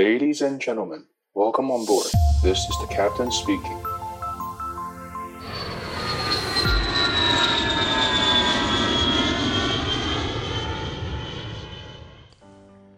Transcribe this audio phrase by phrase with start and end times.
[0.00, 2.06] Ladies and gentlemen, welcome on board.
[2.42, 3.80] This is the captain speaking.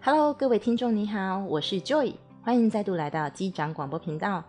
[0.01, 4.43] Hello，各位听众你好，我是 Joy，欢迎再度来到机长广播频道。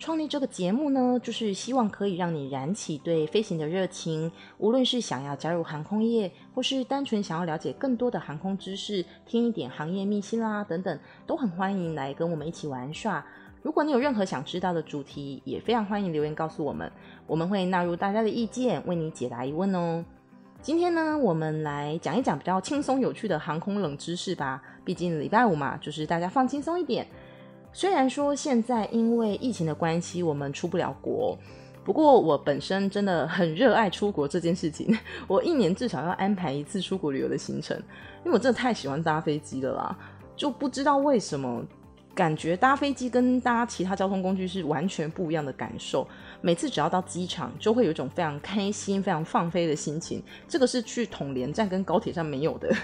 [0.00, 4.32] 创立这个节目呢，就是希望可以让你燃起对飞行的热情。
[4.56, 13.22] 无论是想要加入航空业，或是单纯想要了解更多的航空知识，听一点行业秘辛啦等等，都很欢迎来跟我们一起玩耍。
[13.60, 16.90] 如果你有任何想知道的主题，也非常欢迎留言告诉我们，
[17.26, 20.02] 我们会纳入大家的意见，为你解答疑问哦。
[20.62, 24.62] 今天呢，我们来讲一讲比较轻松有趣的航空冷知识吧。
[24.82, 27.06] 毕竟礼拜五嘛，就是大家放轻松一点。
[27.72, 31.38] 虽然说现在因为疫情的关系，我们出不了国，
[31.84, 34.96] 不过我本身真的很热爱出国这件事情。
[35.28, 37.76] 我一年至少要安排一次出国旅游的行程，
[38.24, 39.98] 因为我真的太喜欢搭飞机了啦。
[40.36, 41.62] 就不知道为什么，
[42.14, 46.06] 感觉搭飞机跟搭其他交通工具是完全不一样的感受。
[46.40, 50.22] 每次只要到机场，就会有一种非常开心、非常放飞的心情。
[50.48, 52.74] 这个是去统联站跟高铁上没有的。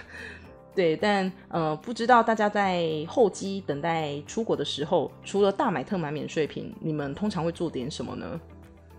[0.77, 8.39] 对，但呃，不知道大家在候机等待出国的时候，除了大买特买免税品，你们通常会做点什么呢？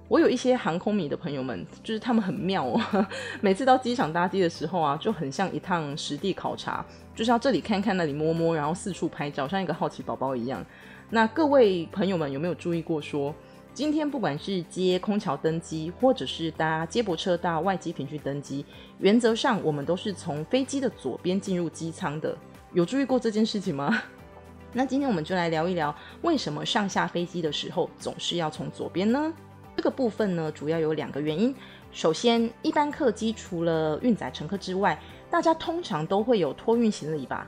[0.10, 3.06] 我有一些航空迷的朋友们，就是他们很妙哦，
[3.42, 6.84] 每次到机场搭机的时候啊，就很像一趟实地考察，
[7.14, 10.66] 就是要这里看看，那里摸摸，然后四处拍照，像一个好奇宝宝一样。
[11.10, 13.36] 那各位朋友们有没有注意过说，
[13.78, 18.66] 今天不管是接空桥登机，或者是搭接驳车到外机坪去登机，
[18.98, 22.36] 原则上我们都是从飞机的左边进入机舱的。
[22.74, 24.02] 有注意过这件事情吗？
[24.74, 29.32] 那今天我们就来聊一聊，为什么上下飞机的时候总是要从左边呢？
[29.76, 31.54] 这个部分呢，主要有两个原因。
[31.92, 37.48] 首先，一般客机除了运载乘客之外，大家通常都会有托运行李吧。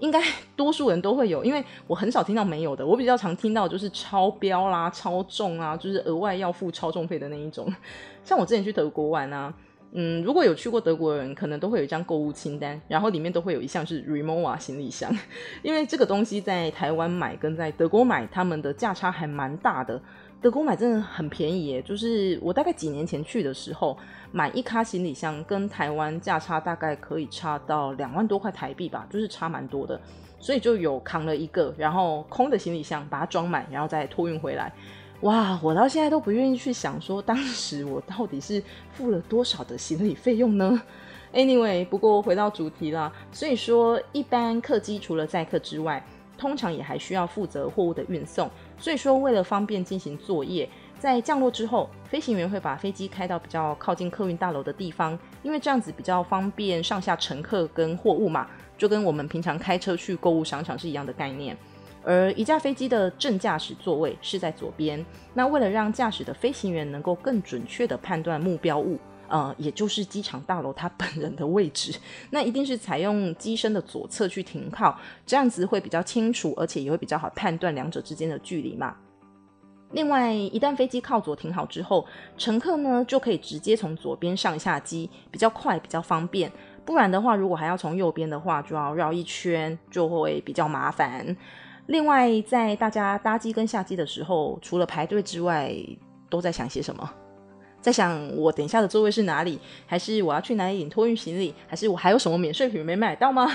[0.00, 0.20] 应该
[0.56, 2.86] 多数人都会有，因为我很少听到没有的。
[2.86, 7.72] 我比较常听到就是超标啦、超重啊，就是额外要付超重费的那一种。
[8.24, 9.54] 像我之前去德国玩啊，
[9.92, 15.16] 嗯，如果有去过德国的人，可能都会有一张购物清单，然后里面都会有一项是 Rimowa 行李箱，
[15.62, 20.02] 因为这个东西在台湾买跟在德国买，他们的价差还蛮大的。
[20.44, 23.96] 德国买真的很便宜耶，就是我大概几年前去的时候，
[24.30, 29.98] 买一卡行李箱跟台湾价差大概可以差到两万多块台币吧，就是差蛮多的，
[30.38, 34.70] 所以就有扛了一个，然后空的行李箱把它装满，然后再托运回来。
[35.22, 38.62] 哇，我到现在都不愿意去想说当时我到底是
[38.92, 40.78] 付了多少的行李费用呢
[41.32, 46.04] ？Anyway，不过回到主题啦，所以说一般客机除了载客之外，
[46.36, 48.50] 通常也还需要负责货物的运送。
[48.78, 50.68] 所以说，为了方便进行作业，
[50.98, 58.46] 在降落之后，飞行员会把飞机开到比较靠近客运大楼的地方，因为这样子比较方便上下乘客跟货物嘛，
[58.76, 61.56] 就跟我们平常开车去购物商场是一样的概念。
[62.02, 65.02] 而一架飞机的正驾驶座位是在左边，
[65.32, 68.98] 那为了让驾驶的飞行员能够更准确的判断目标物。
[69.34, 71.92] 呃，也就是机场大楼它本人的位置，
[72.30, 74.96] 那一定是采用机身的左侧去停靠，
[75.26, 78.94] 这样子会比较清楚，而且也会比较好判断两者之间的距离嘛。
[79.90, 82.06] 另外，一旦飞机靠左停好之后，
[82.38, 86.48] 乘客呢就可以直接从左边上下机，比较快，比较方便。
[86.84, 91.36] 不然的话，如果还要从右边的话，就要绕一圈，就会比较麻烦。
[91.86, 95.74] 另外，在大家搭机跟下机的时候，除了排队之外，
[96.30, 97.10] 都在想些什么？
[97.84, 103.46] 在想我等一下的座位是哪里，还是我要去哪里领托运行李，还是我还有什么免税品没买到吗？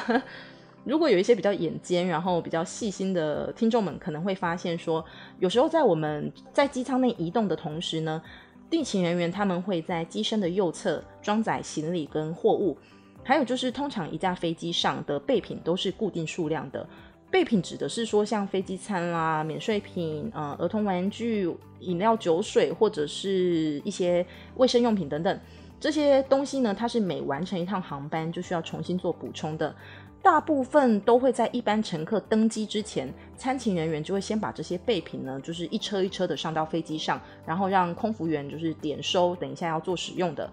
[0.85, 5.03] 如果有一些比较眼尖，然后比较细心的听众们，可能会发现说，
[5.39, 8.21] 有时候在我们在机舱内移动的同时呢，
[8.69, 12.77] 地勤人员他们会在机身的右侧装载行李跟货物，
[13.23, 16.87] 还有就是通常一架飞机上的备品都是固定数量的。
[17.31, 21.47] 备品指的是说，像飞机餐啦、免税品、呃、儿童玩具、
[21.79, 24.25] 饮料、酒水，或者是一些
[24.55, 25.39] 卫生用品等等，
[25.79, 29.75] 这些东西呢，它是每完成一趟航班就需要重新做补充的。
[30.23, 40.51] 大部分都会在一般乘客登机之前，餐勤人员就会先把这些备品呢，就是一车一车的上到飞机上，然后让空服员就是点收，等一下要做使用的。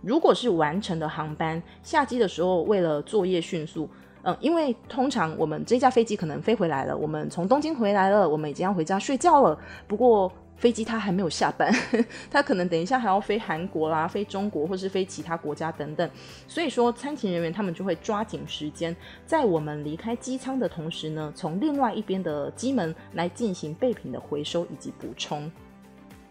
[0.00, 3.88] 如果是完成的航班，下机的时候为了作业迅速。
[4.24, 9.58] 嗯，因为通常我们这架飞机可能飞回来了，我们从东京回来了，我们已经要回家睡觉了。
[9.86, 11.70] 不过飞机它还没有下班，
[12.30, 16.08] 它可能等一下还要飞韩国啦、飞中国或是飞其他国家等等。
[16.48, 25.50] 所以说，餐勤人员他们就会抓紧时间，在我们离开机舱的同时呢，从另外一边的机门来进行备品的回收以及补充。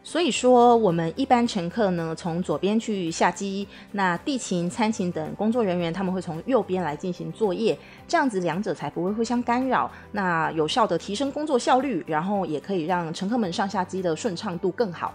[0.06, 15.14] 所以说，我们一般乘客呢，从左边去下机，那地勤、餐勤等工作人员他们会从右边来进行作业，这样子两者才不会互相干扰，那有效的提升工作效率，然后也可以让乘客们上下机的顺畅度更好。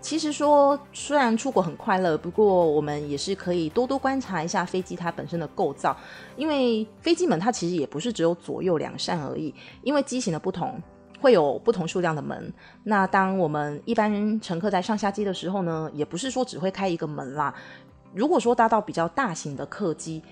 [0.00, 5.94] 其实说，虽然出国很快乐，不过我们也是可以多多观察一下飞机它本身的构造，
[6.36, 9.52] 因为飞机门它其实也不是只有左右两扇而已，
[9.82, 10.80] 因为机型的不同。
[11.20, 12.52] 会有不同数量的门。
[12.84, 17.54] 那当我们一般乘客在上下机的时候呢，也不是说只会开一个门啦。
[18.12, 20.22] 如果说搭到比较大型的客机，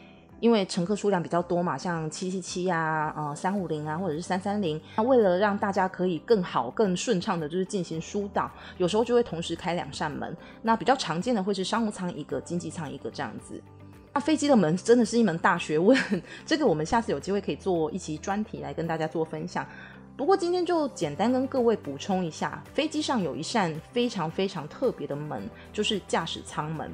[0.40, 10.36] 因为乘客数量比较多嘛，像七七七啊、呃三五零啊，或者是三三零，那为了让大家可以更好、更顺畅的，就是进行疏导，有时候就会同时开两扇门。
[10.62, 13.60] 那比较常见的会是商务舱一个，经济舱一个这样子。
[14.14, 15.96] 那飞机的门真的是一门大学问，
[16.46, 19.66] 这个我们下次有机会可以做一期专题来跟大家做分享。
[20.18, 26.90] 不过今天就简单跟各位补充一下，飞机上有一扇非常非常特别的门，就是驾驶舱门。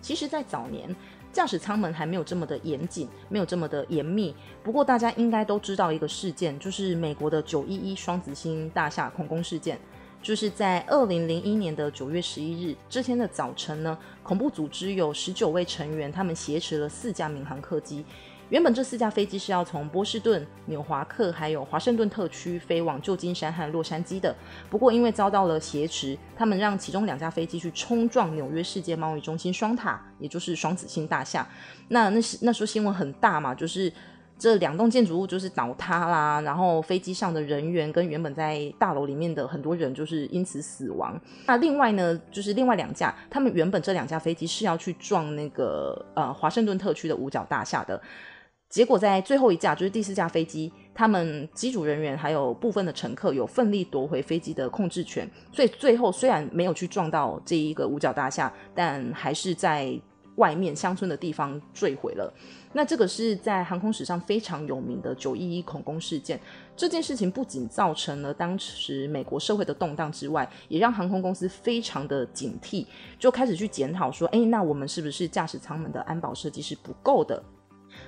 [0.00, 0.88] 其实，在早年，
[1.30, 4.34] 驾驶舱门还没有这么的严谨，没有这么的严密。
[4.62, 9.78] 不过大家应该都知道一个事件，就是美国的九一一双子星大厦恐攻事件。
[10.22, 18.02] 就是在二零零一年的九月十一日这天的早晨呢，恐怖组织有十九位成员，他们挟持了四架民航客机。
[18.52, 24.36] 原本这四架飞机是要从波士顿、纽华克还有华盛顿特区飞往旧金山和洛杉矶的，
[24.68, 31.48] 不过因为遭到了挟持，他们让其中两架飞机去冲撞纽约世界贸易中心双塔，也就是双子星大厦。
[31.88, 33.90] 那那时那时候新闻很大嘛，就是
[34.38, 41.18] 这两栋建筑物就是倒塌啦，然后飞机上的人员跟原本在大楼里面的很多人就是因此死亡。
[41.46, 47.98] 那另外呢，就是另外两架，他们原本这两架飞机是要去撞那个呃华盛顿特区的五角大厦的。
[48.72, 59.94] 结果在最后一架，就是第四架飞机，他们机组人员还有部分的乘客有奋力夺回飞机的控制权，所以最后虽然没有去撞到这一个五角大厦，但还是在
[60.36, 62.32] 外面乡村的地方坠毁了。
[62.72, 66.40] 那这个是在航空史上非常有名的九一一恐攻事件。
[66.74, 72.86] 这件事情不仅造成了当时美国社会的动荡之外，也让航空公司非常的警惕，
[73.18, 77.44] 就开始去检讨说，哎，那我们是不是驾驶舱门的安保设计是不够的？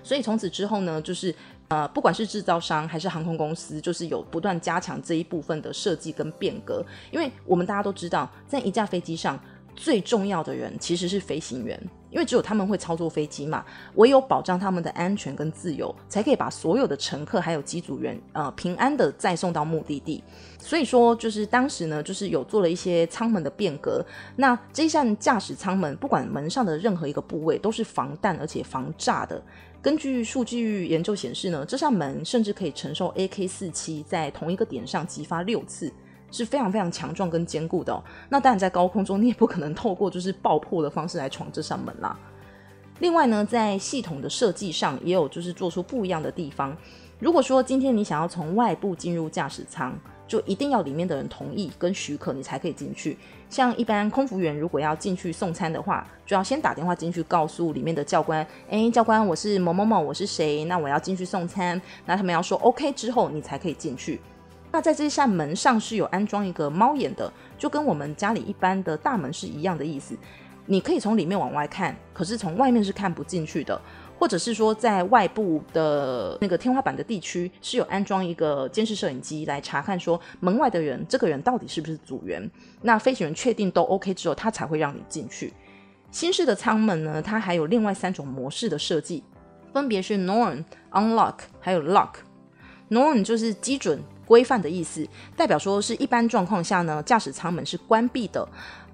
[0.02, 1.34] 所以从此之后呢，就是
[1.69, 6.84] 呃，不管是制造商还是航空公司，就是有不断加强这一部分的设计跟变革。
[7.10, 9.38] 因为我们大家都知道，在一架飞机上
[9.75, 11.81] 最重要的人其实是飞行员，
[12.14, 13.64] 因为只有他们会操作飞机嘛，
[13.96, 20.22] 唯有保障他们的安全跟自由，才可以把所有的乘客还有机组员呃平安的再送到目的地。
[20.61, 24.02] 所以说，就是当时呢，就是有做了一些舱门的变革。
[24.37, 29.43] 那这扇驾驶舱门，不管门上的任何一个部位，都是防弹而且防炸的。
[29.82, 35.93] 根据数据研究显示呢，这扇门甚至可以承受 AK-47 在同一个点上击发六次，
[36.34, 38.02] 是非常非常强壮跟坚固的。
[38.28, 42.19] 那当然，在高空中你也不可能透过就是爆破的方式来闯这扇门啦。
[42.98, 46.76] 另外呢，在系统的设计上也有就是做出不一样的地方。
[47.19, 49.96] 如果说今天你想要从外部进入驾驶舱，
[50.26, 53.16] 就一定要里面的人同意跟许可，你才可以进去。
[53.48, 60.64] 像一般空服员如果要进去送餐的话，就要先打电话进去告诉里面的教官，诶，教官，我是某某某，我是谁？
[60.64, 61.80] 那我要进去送餐。
[62.06, 64.20] 那他们要说 OK 之后，你才可以进去。
[64.75, 70.17] 那在这扇门上是有安装一个猫眼的，就跟我们家里一般的大门是一样的意思。
[70.67, 73.81] 你可以从里面往外看，可是从外面是看不进去的。
[74.19, 82.50] 或者是说，在外部的那个天花板的地区是有安装一个监视摄影机来查看，说门外的人，这个人到底是不是组员？
[82.83, 85.52] 那飞行员确定都 OK 之后，他才会让你进去。
[86.11, 89.23] 新式的舱门呢，它还有另外三种模式的设计，
[89.73, 92.14] 分别是 Norm、Unlock 还有 Lock。
[92.90, 98.47] Norm 就是基准、规范的意思，代表说是一般状况下呢，驾驶舱门是关闭的。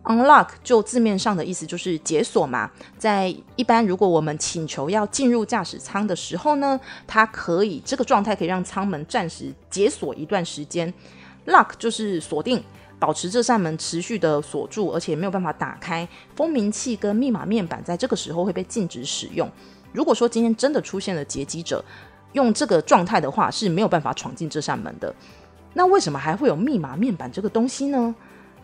[0.03, 10.93] Unlock 就字面上的意思就是解锁嘛，在一般如果我们请求要进入驾驶舱的时候呢，它可以这个状态可以让舱门暂时解锁一段时间。
[11.47, 12.65] Lock 就是锁定，
[12.99, 16.09] 保持这扇门持续的锁住，而且没有办法打开。
[16.35, 19.51] 蜂鸣器跟密码面板在这个时候会被禁止使用。
[19.93, 21.85] 如果说今天真的出现了劫机者，
[22.33, 25.15] 用这个状态的话是没有办法闯进这扇门的。
[25.75, 28.15] 那为什么还会有密码面板这个东西呢？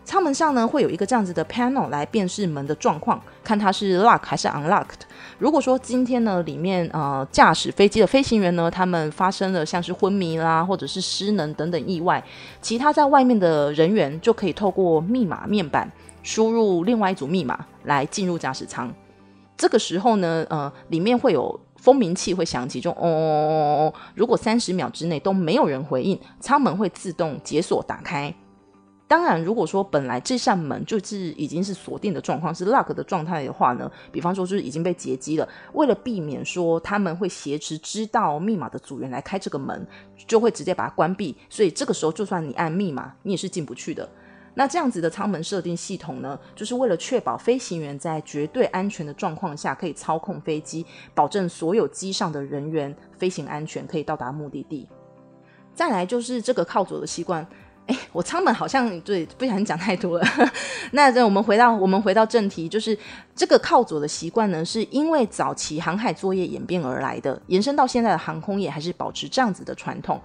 [0.03, 5.01] 舱门上呢，会有一个这样子的 panel 来辨识门的状况，看它是 lock 还是 unlocked。
[5.37, 12.23] 如果说今天呢，里面呃驾驶飞机的飞行员呢，他们发生了像是昏迷啦，或者是失能等等意外，
[12.61, 15.91] 其他在外面的人员就可以透过密码面板
[16.23, 18.89] 输入另外一组密码来进入驾驶舱。
[19.57, 28.35] 这个时候呢，呃，里面会有蜂鸣器会响起，就哦哦哦哦，如果三十秒之内都没有人回应，舱门会自动解锁打开。
[29.07, 39.87] 当然，如果说本来这扇门就是已经是锁定的状况，是 lock 的状态的话呢，比方说就是已经被劫机了，为了避免说他们会挟持知道密码的组员来开这个门，
[40.27, 41.33] 就会直接把它关闭。
[41.49, 44.09] 所以这个时候，就算你按密码，你也是进不去的。
[44.57, 50.83] 那这样子的舱门设定系统呢，就是为了确保飞行员在绝对安全的状况下可以操控飞机，
[51.13, 54.89] 保证所有机上的人员飞行安全，可以到达目的地。
[55.75, 57.45] 再来就是这个靠左的习惯。
[57.85, 60.25] 哎，我舱门好像对，不小心讲太多了。
[60.91, 62.97] 那这我们回到我们回到正题，就是
[63.35, 70.19] 这个靠左的习惯呢，是因为早期航海作业演变而来的，延伸到现在的航空业还是保持这样子的传统。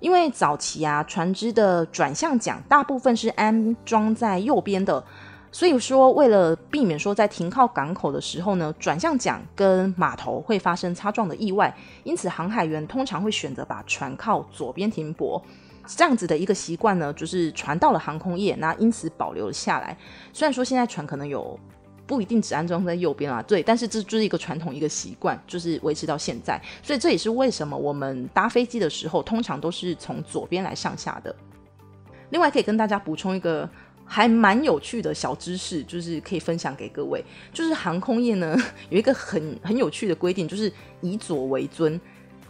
[0.00, 5.02] 因为早期啊，船只的转向桨大部分是安装在右边的，
[5.50, 11.74] 所以说为了避免说在停靠港口的时候呢，转向桨跟码头会发生擦撞的意外，
[12.04, 15.42] 因此航海员通常会选择把船靠左边停泊。
[15.88, 19.96] 这样子的一个习惯呢，就是传到了航空业，那因此保留了下来。
[20.32, 21.58] 虽然说现在船可能有
[22.06, 26.60] 不一定只安装在右边啊，对，但是这就是一个传统，一个习惯，就是维持到现在。
[26.82, 31.34] 所以这也是为什么我们搭飞机的时候，通常都是从左边来上下的。
[32.30, 33.68] 另外，可以跟大家补充一个
[34.04, 38.56] 还蛮有趣的小知识，就是可以分享给各位，就是航空业呢
[38.90, 42.00] 有一个很很有趣的规定，就是以左为尊，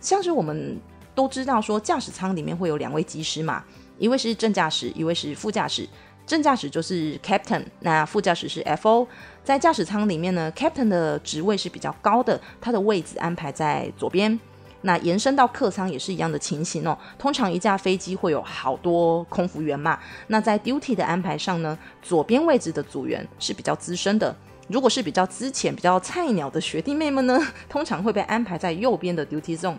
[0.01, 0.79] 像是我们。
[1.17, 3.65] 都知道说驾驶舱里面会有两位机师嘛，
[3.99, 5.89] 一位是正驾驶，一位是副驾驶。
[6.27, 9.07] 正驾驶就是 Captain，那副驾驶是 FO。
[9.45, 14.39] 在驾驶舱里面呢，Captain 的职位是比较高的，他的位置安排在左边。
[14.83, 16.97] 那延伸到客舱也是一样的情形哦。
[17.19, 24.35] 通常一架飞机会有好多空服员嘛，那在 duty 的安排上呢，左边位置的组员是比较资深的。
[24.69, 29.77] 如果是比较资浅、比较菜鸟的学弟妹们呢，通常会被安排在右边的 duty zone。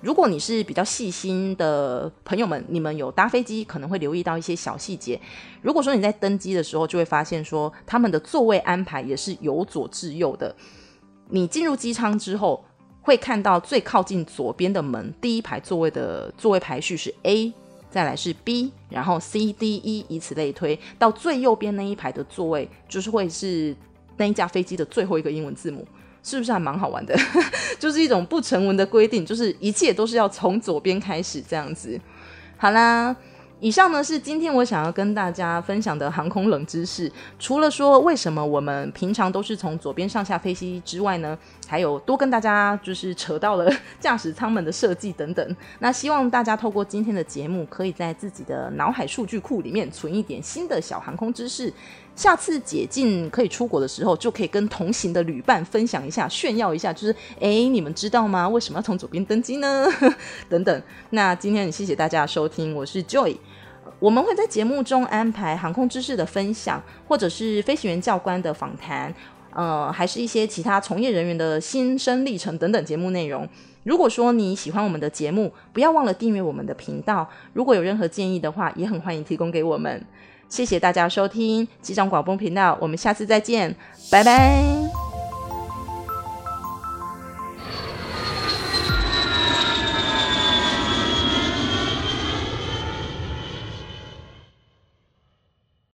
[0.00, 5.20] 如果你是比较细心的朋友们，你们有搭飞机，可能会留意到一些小细节。
[5.60, 10.54] 如果说你在登机的时候，就会发现说他们的座位安排也是由左至右的。
[11.28, 12.64] 你进入机舱之后，
[13.02, 17.52] 会看到最靠近左边的门，第一排座位的座位排序是 A，
[17.90, 23.76] 再来是 B，然后 C、D、E，以此类推，到最右边那一排的座位就是会是
[24.16, 25.86] 那一架飞机的最后一个英文字母。
[26.22, 27.14] 是不是还蛮好玩的？
[27.78, 32.00] 就是一种不成文的规定，就是一切都是要从左边开始这样子。
[32.56, 33.16] 好啦。
[33.62, 37.12] 以上呢是今天我想要跟大家分享的航空冷知识。
[37.38, 41.36] 除了说为什么我们平常都是从左边上下飞机之外呢，
[41.68, 45.56] 还有多跟大家就是扯到了 驾驶舱门的设计等等。
[45.80, 51.70] 那希望大家透过今天的节目，可以在自己的脑海数据库里面存一点新的小航空知识。
[52.20, 58.46] 下次解禁可以出国的时候，就可以跟同行的旅伴分享一下，炫耀一下，就是哎，你们知道吗？
[58.46, 59.86] 为什么要从左边登机呢？
[60.46, 60.82] 等等。
[61.08, 63.38] 那今天很谢谢大家收听，我是 Joy。
[63.98, 69.14] 我们会在节目中安排航空知识的分享，或者是飞行员教官的访谈，
[69.54, 73.48] 呃，还是一些其他从业人员的心声历程等等节目内容。
[73.84, 77.26] 如果说你喜欢我们的节目，不要忘了订阅我们的频道。
[77.54, 80.04] 如果有任何建议的话，也很欢迎提供给我们。
[80.50, 83.74] 谢谢大家收听机长广播频道，我们下次再见，
[84.10, 84.99] 拜拜。